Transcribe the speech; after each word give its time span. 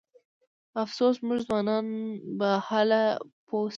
افسوس 0.83 1.15
زموږ 1.19 1.39
ځوانان 1.47 1.85
به 2.37 2.49
هله 2.67 3.01
پوه 3.47 3.65
شي. 3.69 3.69